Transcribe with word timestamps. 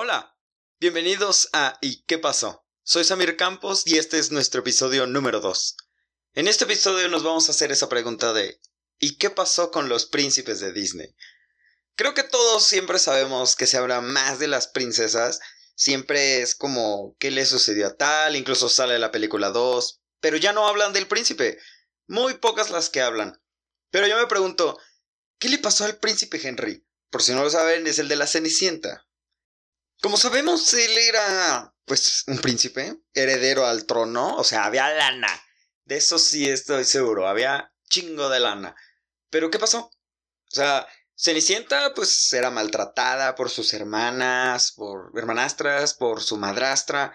Hola, 0.00 0.38
bienvenidos 0.78 1.48
a 1.52 1.76
¿Y 1.80 2.04
qué 2.04 2.18
pasó? 2.18 2.64
Soy 2.84 3.02
Samir 3.02 3.36
Campos 3.36 3.82
y 3.84 3.98
este 3.98 4.20
es 4.20 4.30
nuestro 4.30 4.60
episodio 4.60 5.08
número 5.08 5.40
2. 5.40 5.76
En 6.34 6.46
este 6.46 6.66
episodio 6.66 7.08
nos 7.08 7.24
vamos 7.24 7.48
a 7.48 7.50
hacer 7.50 7.72
esa 7.72 7.88
pregunta 7.88 8.32
de 8.32 8.60
¿Y 9.00 9.16
qué 9.16 9.28
pasó 9.28 9.72
con 9.72 9.88
los 9.88 10.06
príncipes 10.06 10.60
de 10.60 10.72
Disney? 10.72 11.16
Creo 11.96 12.14
que 12.14 12.22
todos 12.22 12.62
siempre 12.62 13.00
sabemos 13.00 13.56
que 13.56 13.66
se 13.66 13.76
habla 13.76 14.00
más 14.00 14.38
de 14.38 14.46
las 14.46 14.68
princesas, 14.68 15.40
siempre 15.74 16.42
es 16.42 16.54
como 16.54 17.16
¿qué 17.18 17.32
le 17.32 17.44
sucedió 17.44 17.88
a 17.88 17.96
tal? 17.96 18.36
Incluso 18.36 18.68
sale 18.68 19.00
la 19.00 19.10
película 19.10 19.50
2, 19.50 20.00
pero 20.20 20.36
ya 20.36 20.52
no 20.52 20.68
hablan 20.68 20.92
del 20.92 21.08
príncipe, 21.08 21.58
muy 22.06 22.34
pocas 22.34 22.70
las 22.70 22.88
que 22.88 23.00
hablan. 23.00 23.42
Pero 23.90 24.06
yo 24.06 24.16
me 24.16 24.28
pregunto, 24.28 24.78
¿qué 25.40 25.48
le 25.48 25.58
pasó 25.58 25.84
al 25.86 25.98
príncipe 25.98 26.40
Henry? 26.40 26.86
Por 27.10 27.20
si 27.20 27.32
no 27.32 27.42
lo 27.42 27.50
saben, 27.50 27.84
es 27.88 27.98
el 27.98 28.06
de 28.06 28.14
la 28.14 28.28
Cenicienta. 28.28 29.07
Como 30.00 30.16
sabemos, 30.16 30.72
él 30.74 30.96
era, 30.96 31.74
pues, 31.84 32.24
un 32.28 32.38
príncipe, 32.38 33.00
heredero 33.14 33.66
al 33.66 33.84
trono, 33.84 34.36
o 34.36 34.44
sea, 34.44 34.64
había 34.64 34.88
lana. 34.94 35.42
De 35.84 35.96
eso 35.96 36.18
sí 36.18 36.48
estoy 36.48 36.84
seguro, 36.84 37.26
había 37.26 37.72
chingo 37.88 38.28
de 38.28 38.40
lana. 38.40 38.76
Pero 39.30 39.50
¿qué 39.50 39.58
pasó? 39.58 39.78
O 39.80 40.54
sea, 40.54 40.86
Cenicienta, 41.20 41.94
pues, 41.94 42.32
era 42.32 42.50
maltratada 42.50 43.34
por 43.34 43.50
sus 43.50 43.74
hermanas, 43.74 44.70
por 44.70 45.10
hermanastras, 45.16 45.94
por 45.94 46.22
su 46.22 46.36
madrastra. 46.36 47.12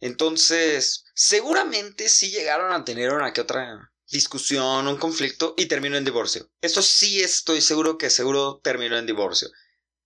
Entonces, 0.00 1.04
seguramente 1.14 2.08
sí 2.08 2.30
llegaron 2.30 2.72
a 2.72 2.84
tener 2.84 3.12
una 3.12 3.32
que 3.32 3.42
otra 3.42 3.92
discusión, 4.10 4.88
un 4.88 4.96
conflicto 4.96 5.54
y 5.56 5.66
terminó 5.66 5.96
en 5.96 6.04
divorcio. 6.04 6.50
Eso 6.60 6.82
sí 6.82 7.20
estoy 7.20 7.60
seguro 7.60 7.98
que 7.98 8.10
seguro 8.10 8.60
terminó 8.64 8.98
en 8.98 9.06
divorcio. 9.06 9.48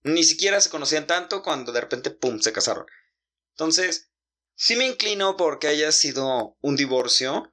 Ni 0.03 0.25
siquiera 0.25 0.61
se 0.61 0.71
conocían 0.71 1.07
tanto 1.07 1.43
cuando 1.43 1.73
de 1.73 1.81
repente, 1.81 2.11
¡pum!, 2.11 2.41
se 2.41 2.53
casaron. 2.53 2.87
Entonces, 3.55 4.11
sí 4.55 4.77
me 4.77 4.87
inclino 4.87 5.37
porque 5.37 5.69
haya 5.69 5.93
sido 5.93 6.57
un 6.61 6.77
divorcio 6.77 7.53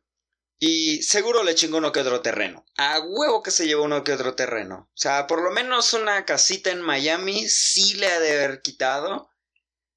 y 0.59 1.03
seguro 1.03 1.43
le 1.43 1.55
chingó 1.55 1.77
uno 1.77 1.91
que 1.91 1.99
otro 1.99 2.21
terreno. 2.21 2.65
A 2.77 2.99
huevo 2.99 3.43
que 3.43 3.51
se 3.51 3.67
llevó 3.67 3.83
uno 3.83 4.03
que 4.03 4.13
otro 4.13 4.35
terreno. 4.35 4.89
O 4.89 4.97
sea, 4.97 5.27
por 5.27 5.41
lo 5.41 5.51
menos 5.51 5.93
una 5.93 6.25
casita 6.25 6.71
en 6.71 6.81
Miami 6.81 7.47
sí 7.49 7.95
le 7.95 8.07
ha 8.07 8.19
de 8.19 8.31
haber 8.31 8.61
quitado. 8.61 9.29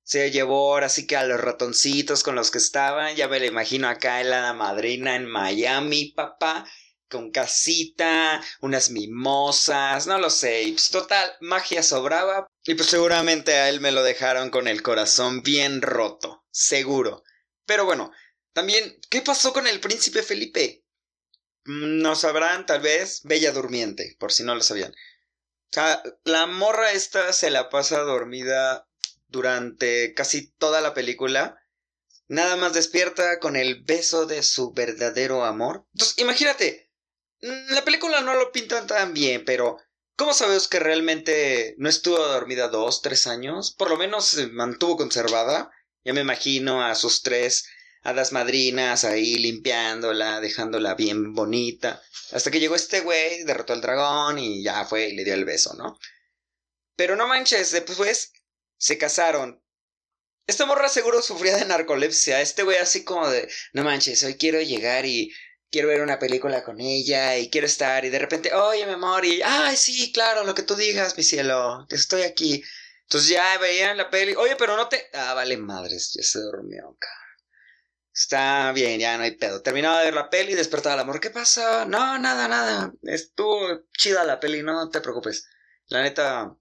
Se 0.02 0.30
llevó 0.32 0.72
ahora 0.72 0.88
sí 0.88 1.06
que 1.06 1.16
a 1.16 1.24
los 1.24 1.40
ratoncitos 1.40 2.24
con 2.24 2.34
los 2.34 2.50
que 2.50 2.58
estaban. 2.58 3.14
Ya 3.14 3.28
me 3.28 3.38
lo 3.38 3.46
imagino 3.46 3.88
acá 3.88 4.20
en 4.20 4.30
la 4.30 4.52
madrina 4.52 5.14
en 5.14 5.26
Miami, 5.26 6.12
papá 6.16 6.66
con 7.10 7.30
casita, 7.30 8.42
unas 8.60 8.90
mimosas, 8.90 10.06
no 10.06 10.18
lo 10.18 10.30
sé, 10.30 10.64
pues 10.68 10.88
total, 10.90 11.30
magia 11.40 11.82
sobraba, 11.82 12.46
y 12.64 12.74
pues 12.74 12.88
seguramente 12.88 13.54
a 13.54 13.68
él 13.68 13.80
me 13.80 13.92
lo 13.92 14.02
dejaron 14.02 14.50
con 14.50 14.68
el 14.68 14.82
corazón 14.82 15.42
bien 15.42 15.82
roto, 15.82 16.44
seguro. 16.50 17.24
Pero 17.66 17.84
bueno, 17.84 18.12
también, 18.52 18.98
¿qué 19.10 19.20
pasó 19.20 19.52
con 19.52 19.66
el 19.66 19.80
príncipe 19.80 20.22
Felipe? 20.22 20.84
Mm, 21.64 22.00
no 22.00 22.14
sabrán, 22.16 22.66
tal 22.66 22.80
vez, 22.80 23.22
Bella 23.24 23.52
Durmiente, 23.52 24.16
por 24.18 24.32
si 24.32 24.42
no 24.42 24.54
lo 24.54 24.62
sabían. 24.62 24.92
O 24.92 25.72
sea, 25.72 26.02
la 26.24 26.46
morra 26.46 26.92
esta 26.92 27.32
se 27.32 27.50
la 27.50 27.68
pasa 27.68 28.00
dormida 28.00 28.88
durante 29.28 30.14
casi 30.14 30.50
toda 30.52 30.80
la 30.80 30.94
película. 30.94 31.62
Nada 32.26 32.56
más 32.56 32.72
despierta 32.72 33.38
con 33.38 33.56
el 33.56 33.82
beso 33.84 34.26
de 34.26 34.42
su 34.42 34.72
verdadero 34.72 35.44
amor. 35.44 35.86
Entonces, 35.94 36.18
imagínate, 36.18 36.89
la 37.40 37.84
película 37.84 38.20
no 38.20 38.34
lo 38.34 38.52
pintan 38.52 38.86
tan 38.86 39.14
bien, 39.14 39.44
pero 39.44 39.78
¿cómo 40.16 40.34
sabemos 40.34 40.68
que 40.68 40.78
realmente 40.78 41.74
no 41.78 41.88
estuvo 41.88 42.18
dormida 42.18 42.68
dos, 42.68 43.02
tres 43.02 43.26
años? 43.26 43.74
Por 43.76 43.90
lo 43.90 43.96
menos 43.96 44.26
se 44.26 44.46
mantuvo 44.48 44.96
conservada. 44.96 45.70
Ya 46.04 46.12
me 46.12 46.20
imagino 46.20 46.84
a 46.84 46.94
sus 46.94 47.22
tres 47.22 47.66
hadas 48.02 48.32
madrinas 48.32 49.04
ahí 49.04 49.36
limpiándola, 49.36 50.40
dejándola 50.40 50.94
bien 50.94 51.34
bonita. 51.34 52.02
Hasta 52.32 52.50
que 52.50 52.60
llegó 52.60 52.74
este 52.74 53.00
güey, 53.00 53.44
derrotó 53.44 53.72
al 53.72 53.80
dragón 53.80 54.38
y 54.38 54.62
ya 54.62 54.84
fue 54.84 55.08
y 55.08 55.14
le 55.14 55.24
dio 55.24 55.34
el 55.34 55.44
beso, 55.44 55.74
¿no? 55.74 55.98
Pero 56.96 57.16
no 57.16 57.26
manches, 57.26 57.70
después 57.72 58.32
se 58.76 58.98
casaron. 58.98 59.62
Esta 60.46 60.66
morra 60.66 60.88
seguro 60.88 61.22
sufría 61.22 61.56
de 61.56 61.64
narcolepsia. 61.64 62.40
Este 62.40 62.62
güey 62.62 62.78
así 62.78 63.04
como 63.04 63.28
de, 63.28 63.48
no 63.72 63.84
manches, 63.84 64.22
hoy 64.24 64.34
quiero 64.34 64.60
llegar 64.60 65.06
y 65.06 65.32
quiero 65.70 65.88
ver 65.88 66.02
una 66.02 66.18
película 66.18 66.64
con 66.64 66.80
ella 66.80 67.36
y 67.38 67.50
quiero 67.50 67.66
estar 67.66 68.04
y 68.04 68.10
de 68.10 68.18
repente, 68.18 68.52
oye, 68.54 68.86
mi 68.86 68.92
amor, 68.92 69.24
y, 69.24 69.40
ay, 69.42 69.76
sí, 69.76 70.12
claro, 70.12 70.44
lo 70.44 70.54
que 70.54 70.62
tú 70.62 70.74
digas, 70.76 71.16
mi 71.16 71.22
cielo, 71.22 71.86
estoy 71.90 72.22
aquí. 72.22 72.62
Entonces 73.02 73.30
ya 73.30 73.58
veían 73.58 73.96
la 73.96 74.10
peli, 74.10 74.34
oye, 74.34 74.56
pero 74.56 74.76
no 74.76 74.88
te... 74.88 75.08
Ah, 75.14 75.34
vale, 75.34 75.56
madres, 75.56 76.12
ya 76.14 76.22
se 76.22 76.40
durmió, 76.40 76.96
Está 78.12 78.72
bien, 78.72 79.00
ya 79.00 79.16
no 79.16 79.24
hay 79.24 79.36
pedo. 79.36 79.62
Terminaba 79.62 80.00
de 80.00 80.06
ver 80.06 80.14
la 80.14 80.28
peli 80.30 80.52
y 80.52 80.54
despertaba 80.54 80.94
el 80.94 81.00
amor. 81.00 81.20
¿Qué 81.20 81.30
pasa? 81.30 81.86
No, 81.86 82.18
nada, 82.18 82.48
nada. 82.48 82.92
Estuvo 83.02 83.84
chida 83.96 84.24
la 84.24 84.38
peli, 84.40 84.62
no 84.62 84.90
te 84.90 85.00
preocupes. 85.00 85.48
La 85.86 86.02
neta... 86.02 86.54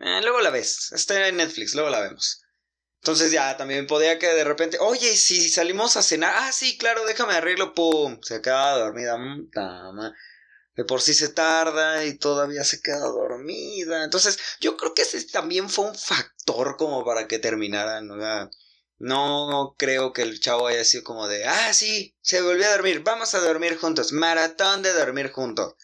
Eh, 0.00 0.20
luego 0.22 0.40
la 0.40 0.50
ves. 0.50 0.92
Está 0.92 1.28
en 1.28 1.36
Netflix, 1.36 1.74
luego 1.74 1.90
la 1.90 2.00
vemos. 2.00 2.42
Entonces 3.00 3.32
ya 3.32 3.56
también 3.56 3.86
podía 3.86 4.18
que 4.18 4.26
de 4.26 4.44
repente, 4.44 4.76
oye, 4.78 5.16
si 5.16 5.48
salimos 5.48 5.96
a 5.96 6.02
cenar, 6.02 6.34
ah, 6.36 6.52
sí, 6.52 6.76
claro, 6.76 7.06
déjame 7.06 7.32
arreglo, 7.34 7.74
pum, 7.74 8.18
se 8.22 8.36
acaba 8.36 8.78
dormida, 8.78 9.18
de 10.76 10.84
por 10.84 11.00
sí 11.00 11.14
se 11.14 11.30
tarda 11.30 12.04
y 12.04 12.18
todavía 12.18 12.62
se 12.62 12.82
queda 12.82 12.98
dormida. 12.98 14.04
Entonces, 14.04 14.38
yo 14.60 14.76
creo 14.76 14.92
que 14.92 15.02
ese 15.02 15.24
también 15.24 15.70
fue 15.70 15.86
un 15.86 15.94
factor 15.94 16.76
como 16.76 17.02
para 17.04 17.26
que 17.26 17.38
terminaran, 17.38 18.06
¿no? 18.06 18.50
No 18.98 19.74
creo 19.78 20.12
que 20.12 20.20
el 20.20 20.38
chavo 20.40 20.66
haya 20.66 20.84
sido 20.84 21.02
como 21.02 21.26
de, 21.26 21.46
ah, 21.46 21.72
sí, 21.72 22.14
se 22.20 22.42
volvió 22.42 22.66
a 22.66 22.72
dormir, 22.72 23.00
vamos 23.02 23.34
a 23.34 23.40
dormir 23.40 23.78
juntos, 23.78 24.12
maratón 24.12 24.82
de 24.82 24.92
dormir 24.92 25.30
juntos. 25.32 25.74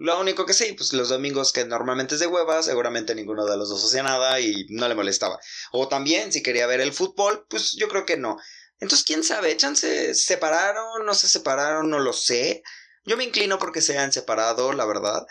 Lo 0.00 0.20
único 0.20 0.46
que 0.46 0.52
sí, 0.52 0.74
pues 0.74 0.92
los 0.92 1.08
domingos 1.08 1.52
que 1.52 1.64
normalmente 1.64 2.14
es 2.14 2.20
de 2.20 2.28
hueva, 2.28 2.62
seguramente 2.62 3.16
ninguno 3.16 3.44
de 3.46 3.56
los 3.56 3.68
dos 3.68 3.84
hacía 3.84 4.04
nada 4.04 4.38
y 4.38 4.64
no 4.68 4.86
le 4.86 4.94
molestaba. 4.94 5.40
O 5.72 5.88
también, 5.88 6.32
si 6.32 6.40
quería 6.40 6.68
ver 6.68 6.80
el 6.80 6.92
fútbol, 6.92 7.44
pues 7.50 7.72
yo 7.72 7.88
creo 7.88 8.06
que 8.06 8.16
no. 8.16 8.36
Entonces, 8.78 9.04
quién 9.04 9.24
sabe, 9.24 9.56
chance 9.56 10.14
separaron, 10.14 11.04
no 11.04 11.14
se 11.14 11.26
separaron, 11.26 11.90
no 11.90 11.98
lo 11.98 12.12
sé. 12.12 12.62
Yo 13.04 13.16
me 13.16 13.24
inclino 13.24 13.58
porque 13.58 13.80
se 13.80 13.98
han 13.98 14.12
separado, 14.12 14.72
la 14.72 14.86
verdad. 14.86 15.26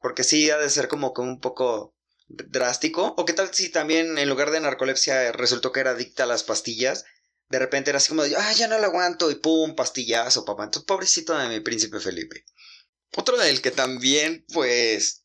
Porque 0.00 0.24
sí 0.24 0.48
ha 0.48 0.56
de 0.56 0.70
ser 0.70 0.88
como 0.88 1.12
que 1.12 1.20
un 1.20 1.38
poco 1.38 1.94
drástico. 2.26 3.14
O 3.18 3.26
qué 3.26 3.34
tal 3.34 3.52
si 3.52 3.68
también 3.68 4.16
en 4.16 4.30
lugar 4.30 4.50
de 4.50 4.60
narcolepsia 4.60 5.30
resultó 5.32 5.72
que 5.72 5.80
era 5.80 5.90
adicta 5.90 6.22
a 6.22 6.26
las 6.26 6.42
pastillas. 6.42 7.04
De 7.50 7.58
repente 7.58 7.90
era 7.90 7.98
así 7.98 8.08
como 8.08 8.22
de, 8.22 8.34
ah, 8.34 8.52
ya 8.54 8.66
no 8.66 8.78
lo 8.78 8.86
aguanto 8.86 9.30
y 9.30 9.34
pum, 9.34 9.74
pastillazo, 9.74 10.46
papá. 10.46 10.64
Entonces, 10.64 10.86
pobrecito 10.86 11.36
de 11.36 11.48
mi 11.48 11.60
príncipe 11.60 12.00
Felipe. 12.00 12.46
Otro 13.16 13.38
del 13.38 13.62
que 13.62 13.70
también, 13.70 14.44
pues, 14.52 15.24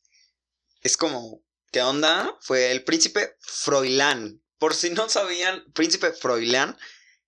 es 0.80 0.96
como, 0.96 1.44
¿qué 1.70 1.82
onda? 1.82 2.36
Fue 2.40 2.70
el 2.72 2.84
príncipe 2.84 3.36
Froilán. 3.40 4.42
Por 4.58 4.74
si 4.74 4.90
no 4.90 5.08
sabían, 5.08 5.64
príncipe 5.72 6.12
Froilán 6.12 6.76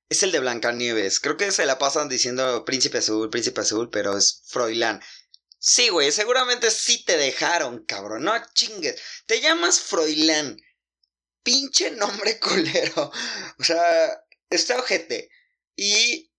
es 0.08 0.22
el 0.22 0.32
de 0.32 0.40
Blancanieves. 0.40 1.20
Creo 1.20 1.36
que 1.36 1.52
se 1.52 1.66
la 1.66 1.78
pasan 1.78 2.08
diciendo 2.08 2.64
príncipe 2.64 2.98
azul, 2.98 3.28
príncipe 3.28 3.60
azul, 3.60 3.90
pero 3.90 4.16
es 4.16 4.42
Froilán. 4.46 5.02
Sí, 5.58 5.90
güey, 5.90 6.12
seguramente 6.12 6.70
sí 6.70 7.04
te 7.04 7.16
dejaron, 7.18 7.84
cabrón. 7.84 8.24
No 8.24 8.32
chingues. 8.54 9.00
Te 9.26 9.40
llamas 9.40 9.80
Froilán. 9.80 10.56
Pinche 11.42 11.90
nombre 11.90 12.38
culero. 12.40 13.12
O 13.58 13.64
sea, 13.64 14.18
está 14.48 14.78
ojete. 14.78 15.28
Y 15.76 16.30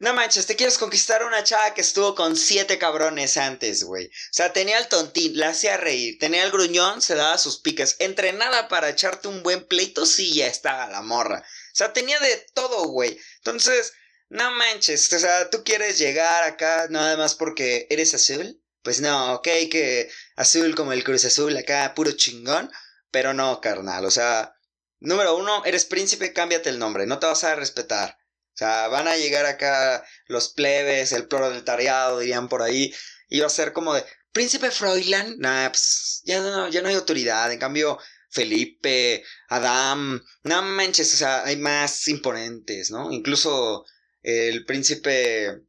no 0.00 0.14
manches, 0.14 0.46
te 0.46 0.54
quieres 0.54 0.78
conquistar 0.78 1.22
a 1.22 1.26
una 1.26 1.42
chava 1.42 1.74
que 1.74 1.80
estuvo 1.80 2.14
con 2.14 2.36
siete 2.36 2.78
cabrones 2.78 3.36
antes, 3.36 3.82
güey. 3.82 4.06
O 4.06 4.32
sea, 4.32 4.52
tenía 4.52 4.78
el 4.78 4.86
tontín, 4.86 5.36
la 5.36 5.48
hacía 5.48 5.76
reír, 5.76 6.18
tenía 6.20 6.44
el 6.44 6.52
gruñón, 6.52 7.02
se 7.02 7.16
daba 7.16 7.36
sus 7.36 7.58
piques. 7.58 7.96
Entrenada 7.98 8.68
para 8.68 8.90
echarte 8.90 9.26
un 9.26 9.42
buen 9.42 9.66
pleito, 9.66 10.06
sí, 10.06 10.34
ya 10.34 10.46
estaba 10.46 10.88
la 10.88 11.02
morra. 11.02 11.40
O 11.40 11.76
sea, 11.76 11.92
tenía 11.92 12.20
de 12.20 12.46
todo, 12.54 12.84
güey. 12.84 13.18
Entonces, 13.38 13.92
no 14.28 14.50
manches, 14.52 15.12
o 15.12 15.18
sea, 15.18 15.50
tú 15.50 15.64
quieres 15.64 15.98
llegar 15.98 16.44
acá 16.44 16.86
nada 16.90 17.16
más 17.16 17.34
porque 17.34 17.86
eres 17.90 18.14
azul. 18.14 18.62
Pues 18.82 19.00
no, 19.00 19.34
ok, 19.34 19.48
que 19.70 20.10
azul 20.36 20.74
como 20.76 20.92
el 20.92 21.02
Cruz 21.02 21.24
Azul, 21.24 21.56
acá 21.56 21.92
puro 21.94 22.12
chingón. 22.12 22.70
Pero 23.10 23.34
no, 23.34 23.60
carnal, 23.60 24.04
o 24.04 24.10
sea, 24.10 24.54
número 25.00 25.36
uno, 25.36 25.64
eres 25.64 25.84
príncipe, 25.86 26.32
cámbiate 26.32 26.68
el 26.68 26.78
nombre, 26.78 27.06
no 27.06 27.18
te 27.18 27.26
vas 27.26 27.42
a 27.44 27.54
respetar. 27.54 28.17
O 28.58 28.64
sea, 28.64 28.88
van 28.88 29.06
a 29.06 29.16
llegar 29.16 29.46
acá 29.46 30.04
los 30.26 30.48
plebes, 30.48 31.12
el 31.12 31.28
proletariado, 31.28 32.18
dirían 32.18 32.48
por 32.48 32.62
ahí, 32.62 32.92
y 33.28 33.38
va 33.38 33.46
a 33.46 33.50
ser 33.50 33.72
como 33.72 33.94
de, 33.94 34.04
Príncipe 34.32 34.72
Froilán, 34.72 35.36
nah, 35.38 35.68
pues, 35.70 36.22
ya 36.24 36.40
no, 36.40 36.68
ya 36.68 36.82
no 36.82 36.88
hay 36.88 36.96
autoridad, 36.96 37.52
en 37.52 37.60
cambio, 37.60 38.00
Felipe, 38.30 39.22
Adam, 39.48 40.20
no 40.42 40.62
manches, 40.62 41.14
o 41.14 41.16
sea, 41.16 41.44
hay 41.44 41.56
más 41.56 42.08
imponentes, 42.08 42.90
¿no? 42.90 43.12
Incluso 43.12 43.84
el 44.22 44.64
príncipe 44.64 45.62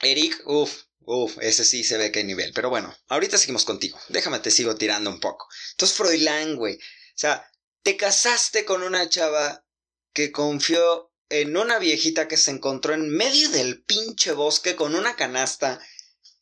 Eric, 0.00 0.40
uff, 0.46 0.84
uff, 1.00 1.36
ese 1.42 1.62
sí 1.66 1.84
se 1.84 1.98
ve 1.98 2.10
hay 2.14 2.24
nivel, 2.24 2.52
pero 2.54 2.70
bueno, 2.70 2.96
ahorita 3.08 3.36
seguimos 3.36 3.66
contigo, 3.66 4.00
déjame 4.08 4.38
te 4.38 4.50
sigo 4.50 4.74
tirando 4.76 5.10
un 5.10 5.20
poco. 5.20 5.46
Entonces, 5.72 5.94
Froilán, 5.94 6.56
güey, 6.56 6.76
o 6.76 6.78
sea, 7.18 7.46
Te 7.82 7.98
casaste 7.98 8.64
con 8.64 8.82
una 8.82 9.10
chava 9.10 9.66
que 10.14 10.32
confió 10.32 11.13
en 11.28 11.56
una 11.56 11.78
viejita 11.78 12.28
que 12.28 12.36
se 12.36 12.50
encontró 12.50 12.94
en 12.94 13.10
medio 13.10 13.48
del 13.50 13.82
pinche 13.82 14.32
bosque 14.32 14.76
con 14.76 14.94
una 14.94 15.16
canasta 15.16 15.80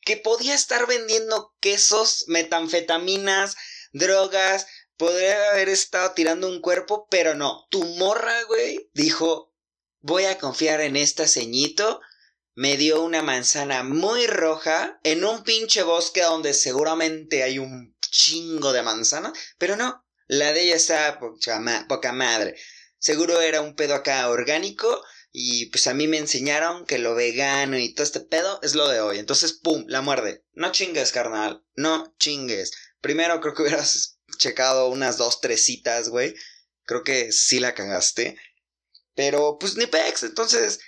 que 0.00 0.16
podía 0.16 0.54
estar 0.54 0.86
vendiendo 0.86 1.54
quesos, 1.60 2.24
metanfetaminas, 2.26 3.56
drogas, 3.92 4.66
podría 4.96 5.50
haber 5.50 5.68
estado 5.68 6.12
tirando 6.12 6.48
un 6.48 6.60
cuerpo, 6.60 7.06
pero 7.10 7.34
no. 7.34 7.66
Tu 7.70 7.84
morra, 7.84 8.42
güey, 8.44 8.90
dijo, 8.94 9.54
voy 10.00 10.24
a 10.24 10.38
confiar 10.38 10.80
en 10.80 10.96
esta 10.96 11.26
ceñito. 11.26 12.00
Me 12.54 12.76
dio 12.76 13.02
una 13.02 13.22
manzana 13.22 13.82
muy 13.82 14.26
roja 14.26 15.00
en 15.04 15.24
un 15.24 15.42
pinche 15.42 15.82
bosque 15.82 16.22
donde 16.22 16.52
seguramente 16.52 17.42
hay 17.42 17.58
un 17.58 17.96
chingo 18.00 18.72
de 18.72 18.82
manzana, 18.82 19.32
pero 19.56 19.76
no, 19.76 20.04
la 20.26 20.52
de 20.52 20.64
ella 20.64 20.76
está 20.76 21.18
poca 21.18 22.12
madre. 22.12 22.56
Seguro 23.02 23.40
era 23.40 23.60
un 23.62 23.74
pedo 23.74 23.96
acá 23.96 24.28
orgánico 24.30 25.04
y 25.32 25.66
pues 25.66 25.88
a 25.88 25.92
mí 25.92 26.06
me 26.06 26.18
enseñaron 26.18 26.86
que 26.86 26.98
lo 26.98 27.16
vegano 27.16 27.76
y 27.76 27.92
todo 27.92 28.04
este 28.04 28.20
pedo 28.20 28.60
es 28.62 28.76
lo 28.76 28.86
de 28.86 29.00
hoy. 29.00 29.18
Entonces, 29.18 29.54
pum, 29.54 29.84
la 29.88 30.02
muerde. 30.02 30.44
No 30.52 30.70
chingues, 30.70 31.10
carnal. 31.10 31.64
No 31.74 32.14
chingues. 32.20 32.70
Primero 33.00 33.40
creo 33.40 33.54
que 33.54 33.62
hubieras 33.62 34.20
checado 34.38 34.86
unas 34.88 35.16
dos, 35.16 35.40
tres 35.40 35.64
citas, 35.64 36.10
güey. 36.10 36.36
Creo 36.84 37.02
que 37.02 37.32
sí 37.32 37.58
la 37.58 37.74
cagaste. 37.74 38.36
Pero 39.16 39.58
pues 39.58 39.74
ni 39.76 39.86
pex. 39.86 40.22
Entonces, 40.22 40.78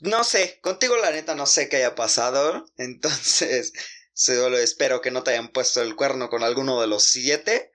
no 0.00 0.24
sé. 0.24 0.60
Contigo 0.62 0.96
la 0.96 1.10
neta 1.10 1.34
no 1.34 1.44
sé 1.44 1.68
qué 1.68 1.76
haya 1.76 1.94
pasado. 1.94 2.64
Entonces, 2.78 3.74
solo 4.14 4.56
espero 4.56 5.02
que 5.02 5.10
no 5.10 5.22
te 5.22 5.32
hayan 5.32 5.52
puesto 5.52 5.82
el 5.82 5.94
cuerno 5.94 6.30
con 6.30 6.42
alguno 6.42 6.80
de 6.80 6.86
los 6.86 7.04
siete. 7.04 7.70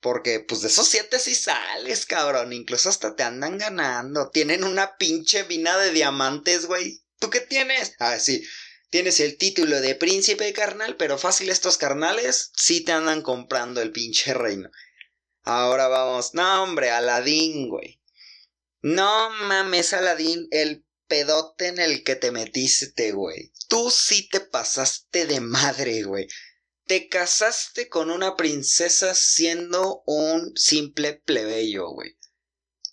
Porque, 0.00 0.40
pues, 0.40 0.62
de 0.62 0.68
esos 0.68 0.88
siete 0.88 1.18
sí 1.18 1.34
sales, 1.34 2.06
cabrón. 2.06 2.52
Incluso 2.52 2.88
hasta 2.88 3.14
te 3.14 3.22
andan 3.22 3.58
ganando. 3.58 4.30
Tienen 4.30 4.64
una 4.64 4.96
pinche 4.96 5.44
mina 5.44 5.76
de 5.76 5.92
diamantes, 5.92 6.66
güey. 6.66 7.02
¿Tú 7.18 7.28
qué 7.28 7.40
tienes? 7.40 7.94
Ah, 7.98 8.18
sí. 8.18 8.42
Tienes 8.88 9.20
el 9.20 9.36
título 9.36 9.80
de 9.80 9.94
príncipe 9.94 10.52
carnal, 10.52 10.96
pero 10.96 11.18
fácil 11.18 11.50
estos 11.50 11.76
carnales 11.76 12.50
sí 12.56 12.80
te 12.82 12.92
andan 12.92 13.22
comprando 13.22 13.82
el 13.82 13.92
pinche 13.92 14.32
reino. 14.32 14.70
Ahora 15.42 15.88
vamos. 15.88 16.34
No, 16.34 16.62
hombre, 16.62 16.90
Aladín, 16.90 17.68
güey. 17.68 18.00
No 18.80 19.30
mames, 19.30 19.92
Aladín, 19.92 20.48
el 20.50 20.84
pedote 21.06 21.68
en 21.68 21.78
el 21.78 22.02
que 22.04 22.16
te 22.16 22.30
metiste, 22.30 23.12
güey. 23.12 23.52
Tú 23.68 23.90
sí 23.90 24.28
te 24.30 24.40
pasaste 24.40 25.26
de 25.26 25.40
madre, 25.40 26.02
güey 26.04 26.26
te 26.90 27.06
casaste 27.06 27.88
con 27.88 28.10
una 28.10 28.34
princesa 28.34 29.14
siendo 29.14 30.02
un 30.06 30.52
simple 30.56 31.22
plebeyo, 31.24 31.88
güey. 31.90 32.18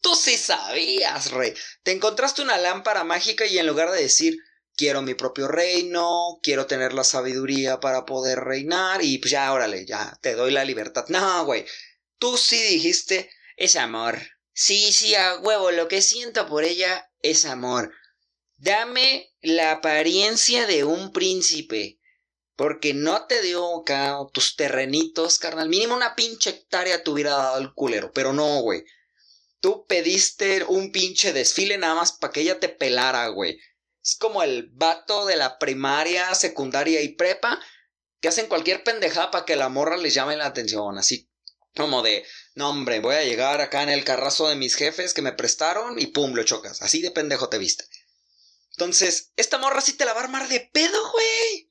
Tú 0.02 0.14
sí 0.14 0.38
sabías, 0.38 1.32
rey. 1.32 1.56
Te 1.82 1.94
encontraste 1.94 2.44
una 2.44 2.60
lámpara 2.60 3.04
mágica 3.04 3.48
y 3.48 3.58
en 3.58 3.66
lugar 3.66 3.90
de 3.90 4.04
decir, 4.04 4.38
quiero 4.76 5.02
mi 5.02 5.16
propio 5.16 5.48
reino, 5.48 6.38
quiero 6.44 6.68
tener 6.68 6.94
la 6.94 7.04
sabiduría 7.04 7.80
para 7.80 8.06
poder 8.06 8.42
reinar 8.42 9.04
y 9.04 9.18
pues 9.18 9.32
ya, 9.32 9.52
órale, 9.52 9.88
ya, 9.88 10.16
te 10.22 10.36
doy 10.36 10.52
la 10.52 10.64
libertad. 10.64 11.06
No, 11.08 11.44
güey. 11.46 11.66
Tú 12.20 12.38
sí 12.38 12.62
dijiste, 12.62 13.32
es 13.56 13.76
amor. 13.76 14.20
Sí, 14.54 14.92
sí, 14.92 15.16
a 15.16 15.40
huevo, 15.40 15.72
lo 15.72 15.88
que 15.88 16.04
siento 16.04 16.46
por 16.46 16.64
ella 16.66 17.10
es 17.24 17.46
amor. 17.46 17.92
Dame 18.58 19.34
la 19.42 19.72
apariencia 19.72 20.68
de 20.68 20.84
un 20.84 21.12
príncipe. 21.12 21.98
Porque 22.58 22.96
no 22.96 23.28
te 23.28 23.42
dio 23.44 23.82
acá 23.82 24.18
tus 24.34 24.56
terrenitos, 24.56 25.38
carnal. 25.38 25.70
Mínimo 25.70 25.96
una 25.96 26.16
pinche 26.16 26.50
hectárea 26.50 27.04
te 27.04 27.12
hubiera 27.12 27.32
dado 27.32 27.60
el 27.60 27.72
culero. 27.74 28.12
Pero 28.12 28.34
no, 28.34 28.62
güey. 28.62 28.84
Tú 29.60 29.86
pediste 29.88 30.64
un 30.66 30.92
pinche 30.92 31.34
desfile 31.34 31.78
nada 31.78 31.94
más 31.94 32.14
para 32.14 32.34
que 32.34 32.42
ella 32.42 32.60
te 32.60 32.68
pelara, 32.68 33.28
güey. 33.28 33.60
Es 34.04 34.16
como 34.16 34.42
el 34.42 34.70
vato 34.72 35.28
de 35.28 35.36
la 35.36 35.60
primaria, 35.60 36.34
secundaria 36.34 37.02
y 37.02 37.10
prepa 37.10 37.60
que 38.20 38.28
hacen 38.28 38.48
cualquier 38.48 38.84
pendejada 38.84 39.30
para 39.30 39.46
que 39.46 39.56
la 39.56 39.70
morra 39.70 39.96
les 39.98 40.16
llame 40.16 40.36
la 40.36 40.48
atención. 40.48 40.98
Así 40.98 41.30
como 41.76 42.02
de, 42.02 42.26
no 42.56 42.72
hombre, 42.72 43.02
voy 43.02 43.16
a 43.16 43.24
llegar 43.24 43.62
acá 43.62 43.84
en 43.84 43.90
el 43.90 44.04
carrazo 44.04 44.50
de 44.50 44.56
mis 44.56 44.74
jefes 44.76 45.14
que 45.14 45.22
me 45.22 45.32
prestaron 45.34 46.00
y 46.00 46.08
pum, 46.08 46.34
lo 46.34 46.44
chocas. 46.44 46.82
Así 46.82 47.04
de 47.04 47.12
pendejo 47.12 47.50
te 47.50 47.60
viste. 47.60 47.86
Entonces, 48.72 49.32
esta 49.36 49.60
morra 49.60 49.82
sí 49.82 49.94
te 49.94 50.06
la 50.06 50.14
va 50.14 50.22
a 50.22 50.24
armar 50.24 50.48
de 50.48 50.60
pedo, 50.60 51.12
güey. 51.12 51.67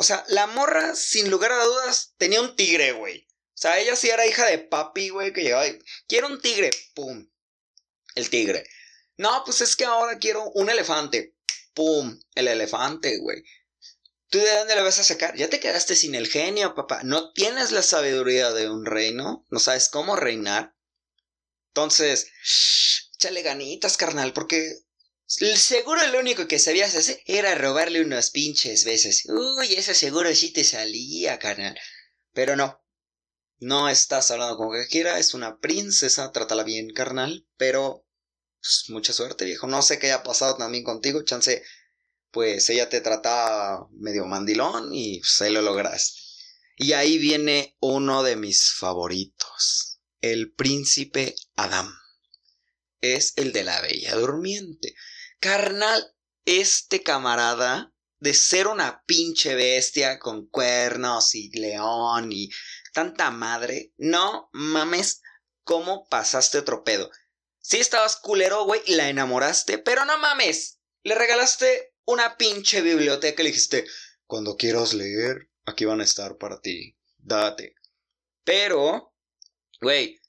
O 0.00 0.02
sea, 0.02 0.24
la 0.28 0.46
morra, 0.46 0.94
sin 0.94 1.30
lugar 1.30 1.52
a 1.52 1.62
dudas, 1.62 2.14
tenía 2.16 2.40
un 2.40 2.56
tigre, 2.56 2.92
güey. 2.92 3.28
O 3.28 3.60
sea, 3.60 3.78
ella 3.78 3.94
sí 3.94 4.08
era 4.08 4.26
hija 4.26 4.46
de 4.46 4.56
papi, 4.56 5.10
güey, 5.10 5.34
que 5.34 5.42
llegaba 5.42 5.66
y... 5.66 5.78
Quiero 6.08 6.28
un 6.28 6.40
tigre, 6.40 6.70
pum. 6.94 7.28
El 8.14 8.30
tigre. 8.30 8.64
No, 9.18 9.42
pues 9.44 9.60
es 9.60 9.76
que 9.76 9.84
ahora 9.84 10.16
quiero 10.16 10.50
un 10.54 10.70
elefante. 10.70 11.36
Pum, 11.74 12.18
el 12.34 12.48
elefante, 12.48 13.18
güey. 13.18 13.44
¿Tú 14.30 14.38
de 14.38 14.50
dónde 14.56 14.74
le 14.74 14.80
vas 14.80 14.98
a 14.98 15.04
sacar? 15.04 15.36
Ya 15.36 15.50
te 15.50 15.60
quedaste 15.60 15.94
sin 15.94 16.14
el 16.14 16.28
genio, 16.28 16.74
papá. 16.74 17.02
No 17.02 17.34
tienes 17.34 17.70
la 17.70 17.82
sabiduría 17.82 18.52
de 18.52 18.70
un 18.70 18.86
reino. 18.86 19.44
No 19.50 19.58
sabes 19.58 19.90
cómo 19.90 20.16
reinar. 20.16 20.74
Entonces, 21.74 22.32
échale 23.16 23.42
ganitas, 23.42 23.98
carnal, 23.98 24.32
porque 24.32 24.78
Seguro 25.30 26.04
lo 26.08 26.18
único 26.18 26.48
que 26.48 26.58
sabías 26.58 26.96
hacer 26.96 27.22
era 27.24 27.54
robarle 27.54 28.02
unos 28.02 28.30
pinches 28.30 28.84
besos. 28.84 29.22
Uy, 29.26 29.74
eso 29.74 29.94
seguro 29.94 30.34
sí 30.34 30.52
te 30.52 30.64
salía, 30.64 31.38
carnal. 31.38 31.78
Pero 32.32 32.56
no. 32.56 32.82
No 33.60 33.88
estás 33.88 34.32
hablando 34.32 34.58
que 34.72 34.88
quiera, 34.88 35.20
es 35.20 35.32
una 35.32 35.60
princesa, 35.60 36.32
trátala 36.32 36.64
bien, 36.64 36.92
carnal. 36.92 37.46
Pero, 37.56 38.04
pues, 38.60 38.86
mucha 38.88 39.12
suerte, 39.12 39.44
viejo. 39.44 39.68
No 39.68 39.82
sé 39.82 40.00
qué 40.00 40.08
haya 40.08 40.24
pasado 40.24 40.56
también 40.56 40.82
contigo, 40.82 41.22
chance. 41.22 41.62
Pues 42.32 42.68
ella 42.68 42.88
te 42.88 43.00
trataba 43.00 43.88
medio 43.92 44.26
mandilón 44.26 44.92
y 44.92 45.20
se 45.22 45.44
pues, 45.44 45.52
lo 45.52 45.62
lograste. 45.62 46.20
Y 46.76 46.92
ahí 46.94 47.18
viene 47.18 47.76
uno 47.78 48.24
de 48.24 48.34
mis 48.34 48.72
favoritos. 48.72 50.00
El 50.20 50.52
príncipe 50.52 51.36
Adam. 51.54 51.88
Es 53.00 53.34
el 53.36 53.52
de 53.52 53.62
la 53.62 53.80
Bella 53.80 54.16
Durmiente. 54.16 54.96
Carnal, 55.40 56.14
este 56.44 57.02
camarada, 57.02 57.94
de 58.18 58.34
ser 58.34 58.66
una 58.66 59.02
pinche 59.06 59.54
bestia 59.54 60.18
con 60.18 60.46
cuernos 60.46 61.34
y 61.34 61.50
león 61.58 62.30
y 62.30 62.50
tanta 62.92 63.30
madre, 63.30 63.94
no 63.96 64.50
mames 64.52 65.22
cómo 65.64 66.06
pasaste 66.08 66.58
otro 66.58 66.84
pedo. 66.84 67.10
Sí 67.58 67.78
estabas 67.78 68.16
culero, 68.16 68.64
güey, 68.64 68.82
y 68.84 68.94
la 68.94 69.08
enamoraste, 69.08 69.78
pero 69.78 70.04
no 70.04 70.18
mames, 70.18 70.78
le 71.02 71.14
regalaste 71.14 71.94
una 72.04 72.36
pinche 72.36 72.82
biblioteca 72.82 73.40
y 73.40 73.44
le 73.44 73.50
dijiste, 73.50 73.86
cuando 74.26 74.56
quieras 74.56 74.92
leer, 74.92 75.50
aquí 75.64 75.86
van 75.86 76.02
a 76.02 76.04
estar 76.04 76.36
para 76.36 76.60
ti, 76.60 76.98
date. 77.16 77.74
Pero, 78.44 79.14
güey, 79.80 80.20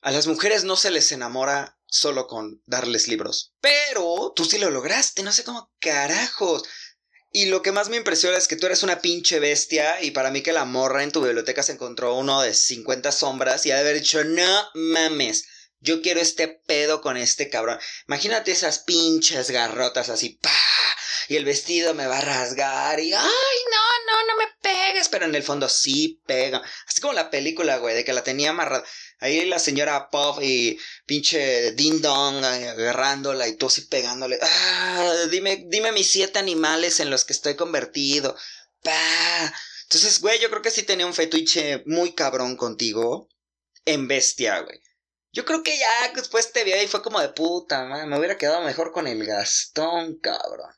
a 0.00 0.12
las 0.12 0.28
mujeres 0.28 0.62
no 0.62 0.76
se 0.76 0.90
les 0.90 1.10
enamora 1.10 1.78
solo 1.92 2.26
con 2.26 2.62
darles 2.64 3.06
libros. 3.06 3.52
Pero 3.60 4.32
tú 4.34 4.46
sí 4.46 4.58
lo 4.58 4.70
lograste, 4.70 5.22
no 5.22 5.30
sé 5.30 5.44
cómo 5.44 5.70
carajos. 5.78 6.64
Y 7.30 7.46
lo 7.46 7.62
que 7.62 7.72
más 7.72 7.88
me 7.88 7.96
impresiona 7.96 8.36
es 8.36 8.48
que 8.48 8.56
tú 8.56 8.66
eres 8.66 8.82
una 8.82 9.00
pinche 9.00 9.38
bestia 9.38 10.02
y 10.02 10.10
para 10.10 10.30
mí 10.30 10.42
que 10.42 10.52
la 10.52 10.64
morra 10.64 11.02
en 11.02 11.12
tu 11.12 11.22
biblioteca 11.22 11.62
se 11.62 11.72
encontró 11.72 12.14
uno 12.14 12.40
de 12.42 12.54
50 12.54 13.12
sombras 13.12 13.64
y 13.64 13.70
ha 13.70 13.76
de 13.76 13.82
haber 13.82 14.00
dicho, 14.00 14.24
no 14.24 14.68
mames, 14.74 15.44
yo 15.80 16.00
quiero 16.00 16.20
este 16.20 16.48
pedo 16.48 17.00
con 17.00 17.16
este 17.16 17.50
cabrón. 17.50 17.78
Imagínate 18.08 18.52
esas 18.52 18.80
pinches 18.80 19.50
garrotas 19.50 20.08
así, 20.08 20.38
pa, 20.40 20.50
y 21.28 21.36
el 21.36 21.44
vestido 21.44 21.94
me 21.94 22.06
va 22.06 22.18
a 22.18 22.22
rasgar 22.22 23.00
y, 23.00 23.12
ay, 23.12 23.22
no, 23.22 24.12
no, 24.12 24.26
no 24.26 24.36
me 24.38 24.46
pegues, 24.60 25.08
pero 25.08 25.24
en 25.24 25.34
el 25.34 25.42
fondo 25.42 25.68
sí 25.68 26.20
pega. 26.26 26.62
Así 26.86 27.00
como 27.00 27.12
la 27.12 27.30
película, 27.30 27.78
güey, 27.78 27.94
de 27.94 28.04
que 28.04 28.12
la 28.12 28.24
tenía 28.24 28.50
amarrada. 28.50 28.84
Ahí 29.22 29.46
la 29.46 29.60
señora 29.60 30.10
Puff 30.10 30.42
y 30.42 30.76
pinche 31.06 31.72
Ding 31.72 32.00
Dong 32.00 32.44
agarrándola 32.44 33.46
y 33.46 33.56
tú 33.56 33.66
así 33.66 33.82
pegándole. 33.82 34.36
Ah, 34.42 35.14
dime, 35.30 35.64
dime 35.68 35.92
mis 35.92 36.10
siete 36.10 36.40
animales 36.40 36.98
en 36.98 37.08
los 37.08 37.24
que 37.24 37.32
estoy 37.32 37.54
convertido. 37.54 38.36
Pa. 38.82 39.54
Entonces, 39.84 40.20
güey, 40.20 40.40
yo 40.40 40.50
creo 40.50 40.60
que 40.60 40.72
sí 40.72 40.82
tenía 40.82 41.06
un 41.06 41.14
fetiche 41.14 41.84
muy 41.86 42.14
cabrón 42.14 42.56
contigo. 42.56 43.28
En 43.84 44.08
bestia, 44.08 44.58
güey. 44.58 44.80
Yo 45.32 45.44
creo 45.44 45.62
que 45.62 45.78
ya 45.78 46.12
después 46.16 46.52
te 46.52 46.64
vi 46.64 46.72
y 46.72 46.88
fue 46.88 47.00
como 47.00 47.20
de 47.20 47.28
puta, 47.28 47.84
man, 47.84 48.08
me 48.08 48.18
hubiera 48.18 48.36
quedado 48.36 48.62
mejor 48.62 48.90
con 48.90 49.06
el 49.06 49.24
Gastón, 49.24 50.18
cabrón. 50.18 50.74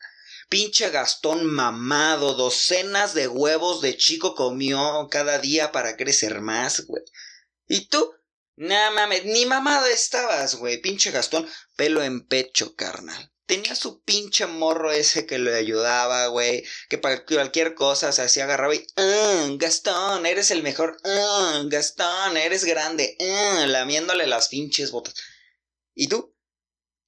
Pinche 0.50 0.90
Gastón 0.90 1.46
mamado, 1.46 2.34
docenas 2.34 3.14
de 3.14 3.26
huevos 3.26 3.80
de 3.80 3.96
chico 3.96 4.34
comió 4.34 5.08
cada 5.10 5.38
día 5.38 5.72
para 5.72 5.96
crecer 5.96 6.42
más, 6.42 6.84
güey. 6.86 7.02
¿Y 7.66 7.88
tú? 7.88 8.12
Nah 8.56 8.90
mames, 8.92 9.24
ni 9.24 9.46
mamado 9.46 9.86
estabas, 9.86 10.56
güey. 10.56 10.80
Pinche 10.80 11.10
Gastón, 11.10 11.48
pelo 11.76 12.02
en 12.02 12.26
pecho, 12.26 12.74
carnal. 12.76 13.30
tenía 13.46 13.74
su 13.74 14.02
pinche 14.02 14.46
morro 14.46 14.90
ese 14.92 15.26
que 15.26 15.38
le 15.38 15.54
ayudaba, 15.54 16.28
güey. 16.28 16.64
Que 16.88 16.98
para 16.98 17.24
cualquier 17.24 17.74
cosa 17.74 18.12
se 18.12 18.22
hacía 18.22 18.44
agarraba 18.44 18.74
y. 18.74 18.86
Ah, 18.96 19.48
Gastón, 19.56 20.26
eres 20.26 20.50
el 20.50 20.62
mejor. 20.62 20.96
Ah, 21.04 21.62
Gastón, 21.66 22.36
eres 22.36 22.64
grande. 22.64 23.16
Ah, 23.20 23.66
lamiéndole 23.66 24.26
las 24.26 24.48
pinches 24.48 24.90
botas. 24.92 25.14
¿Y 25.94 26.08
tú? 26.08 26.34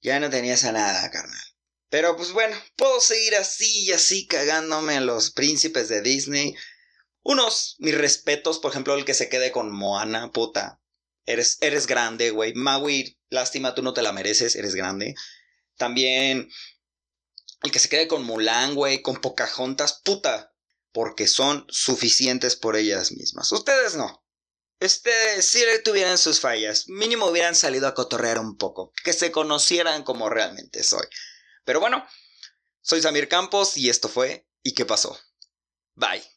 Ya 0.01 0.19
no 0.19 0.29
tenías 0.29 0.63
a 0.65 0.71
nada, 0.71 1.09
carnal. 1.11 1.41
Pero 1.89 2.17
pues 2.17 2.31
bueno, 2.33 2.55
puedo 2.75 2.99
seguir 2.99 3.35
así 3.35 3.85
y 3.85 3.91
así 3.93 4.27
cagándome 4.27 4.97
a 4.97 5.01
los 5.01 5.31
príncipes 5.31 5.87
de 5.87 6.01
Disney. 6.01 6.55
Unos, 7.23 7.75
mis 7.79 7.97
respetos, 7.97 8.59
por 8.59 8.71
ejemplo, 8.71 8.95
el 8.95 9.05
que 9.05 9.13
se 9.13 9.29
quede 9.29 9.51
con 9.51 9.71
Moana, 9.71 10.31
puta. 10.31 10.81
Eres, 11.27 11.57
eres 11.61 11.85
grande, 11.85 12.31
güey. 12.31 12.53
Maui, 12.55 13.19
lástima, 13.29 13.75
tú 13.75 13.83
no 13.83 13.93
te 13.93 14.01
la 14.01 14.11
mereces, 14.11 14.55
eres 14.55 14.73
grande. 14.73 15.13
También 15.75 16.49
el 17.61 17.71
que 17.71 17.79
se 17.79 17.89
quede 17.89 18.07
con 18.07 18.23
Mulan, 18.23 18.73
güey, 18.73 19.03
con 19.03 19.21
Pocahontas, 19.21 20.01
puta. 20.03 20.53
Porque 20.91 21.27
son 21.27 21.67
suficientes 21.69 22.55
por 22.55 22.75
ellas 22.75 23.11
mismas. 23.11 23.51
Ustedes 23.51 23.95
no. 23.95 24.25
Ustedes 24.79 25.45
sí 25.45 25.63
tuvieran 25.83 26.17
sus 26.17 26.39
fallas. 26.39 26.87
Mínimo 26.87 27.27
hubieran 27.27 27.53
salido 27.53 27.87
a 27.87 27.93
cotorrear 27.93 28.39
un 28.39 28.57
poco. 28.57 28.91
Que 29.03 29.13
se 29.13 29.31
conocieran 29.31 30.03
como 30.03 30.29
realmente 30.29 30.83
soy. 30.83 31.05
Pero 31.65 31.79
bueno, 31.79 32.03
soy 32.81 33.01
Samir 33.01 33.27
Campos 33.27 33.77
y 33.77 33.89
esto 33.89 34.09
fue 34.09 34.47
¿Y 34.67 34.73
qué 34.73 34.85
pasó? 34.85 35.17
Bye. 35.95 36.36